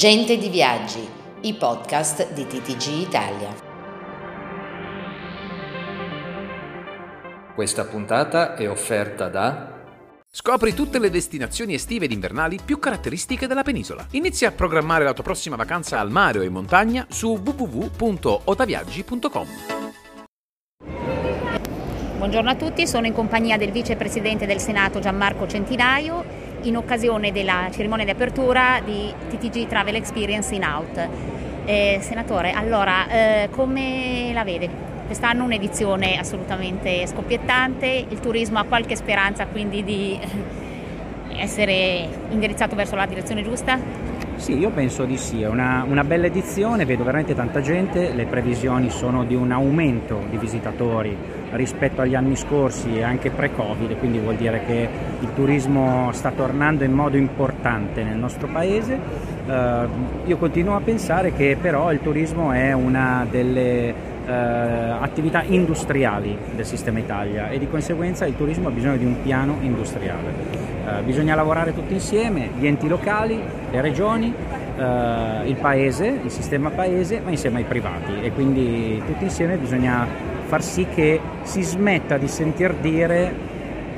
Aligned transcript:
Gente 0.00 0.38
di 0.38 0.48
Viaggi, 0.48 1.06
i 1.42 1.52
podcast 1.52 2.32
di 2.32 2.46
TTG 2.46 3.06
Italia. 3.06 3.54
Questa 7.54 7.84
puntata 7.84 8.54
è 8.54 8.66
offerta 8.66 9.28
da 9.28 9.82
Scopri 10.30 10.72
tutte 10.72 10.98
le 10.98 11.10
destinazioni 11.10 11.74
estive 11.74 12.06
ed 12.06 12.12
invernali 12.12 12.58
più 12.64 12.78
caratteristiche 12.78 13.46
della 13.46 13.62
penisola. 13.62 14.06
Inizia 14.12 14.48
a 14.48 14.52
programmare 14.52 15.04
la 15.04 15.12
tua 15.12 15.22
prossima 15.22 15.56
vacanza 15.56 16.00
al 16.00 16.10
mare 16.10 16.38
o 16.38 16.42
in 16.44 16.52
montagna 16.52 17.06
su 17.10 17.38
www.otaviaggi.com. 17.38 19.46
Buongiorno 22.16 22.48
a 22.48 22.54
tutti, 22.54 22.86
sono 22.86 23.06
in 23.06 23.12
compagnia 23.12 23.58
del 23.58 23.70
vicepresidente 23.70 24.46
del 24.46 24.60
Senato 24.60 24.98
Gianmarco 24.98 25.46
Centinaio 25.46 26.49
in 26.62 26.76
occasione 26.76 27.32
della 27.32 27.68
cerimonia 27.72 28.04
di 28.04 28.10
apertura 28.10 28.80
di 28.84 29.12
TTG 29.28 29.66
Travel 29.66 29.94
Experience 29.94 30.54
in 30.54 30.64
Out. 30.64 31.08
Eh, 31.64 31.98
senatore, 32.00 32.52
allora, 32.52 33.08
eh, 33.08 33.48
come 33.50 34.30
la 34.32 34.44
vede? 34.44 34.68
Quest'anno 35.06 35.44
un'edizione 35.44 36.18
assolutamente 36.18 37.06
scoppiettante, 37.06 38.06
il 38.08 38.20
turismo 38.20 38.58
ha 38.58 38.64
qualche 38.64 38.96
speranza 38.96 39.46
quindi 39.46 39.82
di 39.82 40.18
essere 41.36 42.08
indirizzato 42.30 42.76
verso 42.76 42.96
la 42.96 43.06
direzione 43.06 43.42
giusta? 43.42 44.09
Sì, 44.40 44.56
io 44.56 44.70
penso 44.70 45.04
di 45.04 45.18
sì, 45.18 45.42
è 45.42 45.48
una, 45.48 45.84
una, 45.86 46.02
bella 46.02 46.24
edizione, 46.24 46.86
vedo 46.86 47.04
veramente 47.04 47.34
tanta 47.34 47.60
gente, 47.60 48.14
le 48.14 48.24
previsioni 48.24 48.88
sono 48.88 49.24
di 49.24 49.34
un 49.34 49.52
aumento 49.52 50.24
di 50.30 50.38
visitatori 50.38 51.14
rispetto 51.50 52.00
agli 52.00 52.14
anni 52.14 52.36
scorsi 52.36 52.96
e 52.96 53.02
anche 53.02 53.28
pre-Covid, 53.28 53.98
quindi 53.98 54.18
vuol 54.18 54.36
dire 54.36 54.62
che 54.64 54.88
il 55.20 55.28
turismo 55.34 56.10
sta 56.12 56.30
tornando 56.30 56.84
in 56.84 56.92
modo 56.92 57.18
importante 57.18 58.02
nel 58.02 58.16
nostro 58.16 58.48
paese. 58.48 58.98
Uh, 59.44 59.88
io 60.24 60.38
continuo 60.38 60.74
a 60.74 60.80
pensare 60.80 61.34
che 61.34 61.58
però 61.60 61.92
il 61.92 62.00
turismo 62.00 62.52
è 62.52 62.72
una 62.72 63.26
delle 63.28 64.09
uh, 64.30 65.02
attività 65.02 65.42
industriali 65.42 66.36
del 66.54 66.64
sistema 66.64 66.98
Italia 66.98 67.48
e 67.48 67.58
di 67.58 67.68
conseguenza 67.68 68.26
il 68.26 68.36
turismo 68.36 68.68
ha 68.68 68.70
bisogno 68.70 68.96
di 68.96 69.04
un 69.04 69.20
piano 69.22 69.56
industriale. 69.60 70.68
Uh, 70.84 71.04
bisogna 71.04 71.34
lavorare 71.34 71.74
tutti 71.74 71.92
insieme, 71.92 72.50
gli 72.58 72.66
enti 72.66 72.88
locali, 72.88 73.40
le 73.70 73.80
regioni, 73.80 74.34
il 74.80 75.56
paese, 75.56 76.20
il 76.24 76.30
sistema 76.30 76.70
paese, 76.70 77.20
ma 77.20 77.28
insieme 77.28 77.58
ai 77.58 77.64
privati 77.64 78.18
e 78.22 78.32
quindi 78.32 79.02
tutti 79.04 79.24
insieme 79.24 79.58
bisogna 79.58 80.06
far 80.46 80.62
sì 80.62 80.86
che 80.92 81.20
si 81.42 81.60
smetta 81.60 82.16
di 82.16 82.28
sentir 82.28 82.72
dire 82.76 83.49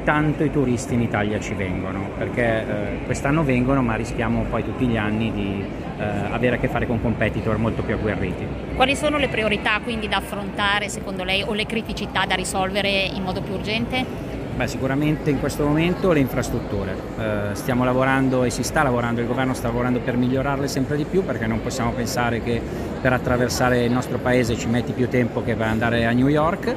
tanto 0.02 0.44
i 0.44 0.50
turisti 0.50 0.94
in 0.94 1.02
Italia 1.02 1.40
ci 1.40 1.54
vengono, 1.54 2.10
perché 2.16 2.44
eh, 2.44 3.04
quest'anno 3.04 3.42
vengono 3.42 3.82
ma 3.82 3.94
rischiamo 3.94 4.44
poi 4.48 4.64
tutti 4.64 4.86
gli 4.86 4.96
anni 4.96 5.32
di 5.32 5.64
eh, 5.98 6.04
avere 6.30 6.56
a 6.56 6.58
che 6.58 6.68
fare 6.68 6.86
con 6.86 7.00
competitor 7.00 7.56
molto 7.58 7.82
più 7.82 7.94
agguerriti. 7.94 8.46
Quali 8.74 8.96
sono 8.96 9.18
le 9.18 9.28
priorità 9.28 9.80
quindi 9.82 10.08
da 10.08 10.16
affrontare 10.16 10.88
secondo 10.88 11.24
lei 11.24 11.42
o 11.42 11.52
le 11.52 11.66
criticità 11.66 12.24
da 12.26 12.34
risolvere 12.34 12.90
in 12.90 13.22
modo 13.22 13.40
più 13.40 13.54
urgente? 13.54 14.30
Beh, 14.54 14.66
sicuramente 14.66 15.30
in 15.30 15.40
questo 15.40 15.64
momento 15.64 16.12
le 16.12 16.20
infrastrutture. 16.20 16.94
Eh, 17.18 17.54
stiamo 17.54 17.84
lavorando 17.84 18.44
e 18.44 18.50
si 18.50 18.62
sta 18.62 18.82
lavorando, 18.82 19.22
il 19.22 19.26
governo 19.26 19.54
sta 19.54 19.68
lavorando 19.68 20.00
per 20.00 20.16
migliorarle 20.16 20.68
sempre 20.68 20.96
di 20.96 21.04
più 21.04 21.24
perché 21.24 21.46
non 21.46 21.62
possiamo 21.62 21.92
pensare 21.92 22.42
che 22.42 22.60
per 23.00 23.14
attraversare 23.14 23.84
il 23.84 23.92
nostro 23.92 24.18
paese 24.18 24.56
ci 24.56 24.68
metti 24.68 24.92
più 24.92 25.08
tempo 25.08 25.42
che 25.42 25.54
per 25.54 25.66
andare 25.68 26.04
a 26.04 26.12
New 26.12 26.28
York. 26.28 26.74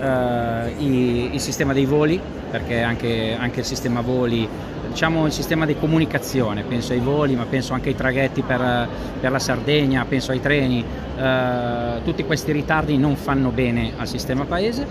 Eh, 0.00 0.74
il, 0.78 1.34
il, 1.34 1.40
sistema 1.40 1.72
dei 1.72 1.84
voli, 1.84 2.20
perché 2.50 2.82
anche, 2.82 3.36
anche 3.38 3.60
il 3.60 3.66
sistema 3.66 4.00
voli 4.00 4.48
diciamo 4.88 5.26
il 5.26 5.32
sistema 5.32 5.66
di 5.66 5.76
comunicazione, 5.76 6.62
penso 6.62 6.92
ai 6.92 7.00
voli, 7.00 7.34
ma 7.34 7.44
penso 7.44 7.74
anche 7.74 7.90
ai 7.90 7.94
traghetti 7.94 8.42
per, 8.42 8.88
per 9.20 9.30
la 9.30 9.38
Sardegna, 9.38 10.04
penso 10.08 10.30
ai 10.30 10.40
treni, 10.40 10.84
eh, 11.16 12.00
tutti 12.04 12.24
questi 12.24 12.52
ritardi 12.52 12.96
non 12.96 13.16
fanno 13.16 13.50
bene 13.50 13.92
al 13.96 14.08
sistema 14.08 14.44
paese 14.44 14.86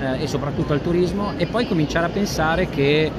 eh, 0.00 0.22
e 0.22 0.26
soprattutto 0.26 0.72
al 0.72 0.80
turismo 0.80 1.32
e 1.36 1.46
poi 1.46 1.66
cominciare 1.66 2.06
a 2.06 2.10
pensare 2.10 2.68
che 2.68 3.10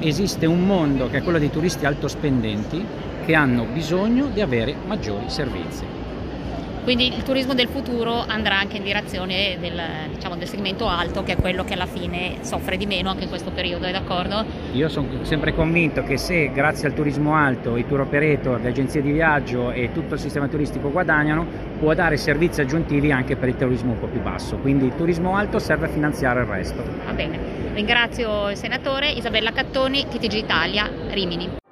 esiste 0.00 0.46
un 0.46 0.66
mondo 0.66 1.08
che 1.08 1.18
è 1.18 1.22
quello 1.22 1.38
dei 1.38 1.48
turisti 1.48 1.86
altospendenti 1.86 2.84
che 3.24 3.34
hanno 3.34 3.64
bisogno 3.72 4.26
di 4.26 4.40
avere 4.40 4.74
maggiori 4.84 5.30
servizi. 5.30 6.03
Quindi 6.84 7.14
il 7.14 7.22
turismo 7.22 7.54
del 7.54 7.68
futuro 7.68 8.22
andrà 8.26 8.58
anche 8.58 8.76
in 8.76 8.82
direzione 8.82 9.56
del, 9.58 9.80
diciamo, 10.12 10.36
del, 10.36 10.46
segmento 10.46 10.86
alto, 10.86 11.22
che 11.22 11.32
è 11.32 11.36
quello 11.36 11.64
che 11.64 11.72
alla 11.72 11.86
fine 11.86 12.36
soffre 12.42 12.76
di 12.76 12.84
meno 12.84 13.08
anche 13.08 13.22
in 13.22 13.30
questo 13.30 13.50
periodo, 13.50 13.86
è 13.86 13.90
d'accordo? 13.90 14.44
Io 14.72 14.90
sono 14.90 15.24
sempre 15.24 15.54
convinto 15.54 16.02
che 16.02 16.18
se 16.18 16.52
grazie 16.52 16.88
al 16.88 16.94
turismo 16.94 17.34
alto 17.34 17.78
i 17.78 17.86
tour 17.86 18.00
operator, 18.00 18.60
le 18.60 18.68
agenzie 18.68 19.00
di 19.00 19.12
viaggio 19.12 19.70
e 19.70 19.92
tutto 19.94 20.12
il 20.12 20.20
sistema 20.20 20.46
turistico 20.46 20.90
guadagnano, 20.90 21.46
può 21.78 21.94
dare 21.94 22.18
servizi 22.18 22.60
aggiuntivi 22.60 23.10
anche 23.10 23.34
per 23.36 23.48
il 23.48 23.56
turismo 23.56 23.92
un 23.92 24.00
po' 24.00 24.08
più 24.08 24.20
basso. 24.20 24.58
Quindi 24.58 24.84
il 24.84 24.94
turismo 24.94 25.34
alto 25.34 25.58
serve 25.58 25.86
a 25.86 25.88
finanziare 25.88 26.40
il 26.40 26.46
resto. 26.46 26.84
Va 27.06 27.12
bene, 27.14 27.38
ringrazio 27.72 28.50
il 28.50 28.58
senatore 28.58 29.08
Isabella 29.08 29.52
Cattoni, 29.52 30.04
TTG 30.06 30.34
Italia, 30.34 30.90
Rimini. 31.08 31.62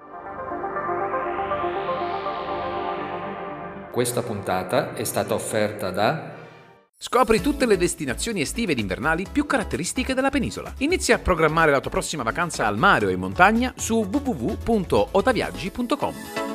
Questa 3.92 4.22
puntata 4.22 4.94
è 4.94 5.04
stata 5.04 5.34
offerta 5.34 5.91
da 5.91 6.41
Scopri 6.97 7.42
tutte 7.42 7.66
le 7.66 7.76
destinazioni 7.76 8.41
estive 8.41 8.72
ed 8.72 8.78
invernali 8.78 9.26
più 9.30 9.44
caratteristiche 9.44 10.14
della 10.14 10.30
penisola. 10.30 10.72
Inizia 10.78 11.16
a 11.16 11.19
programmare 11.19 11.72
la 11.72 11.80
tua 11.80 11.91
prossima 11.91 12.22
vacanza 12.22 12.66
al 12.66 12.78
mare 12.78 13.04
o 13.04 13.10
in 13.10 13.19
montagna 13.19 13.75
su 13.76 14.08
www.otaviaggi.com. 14.10 16.51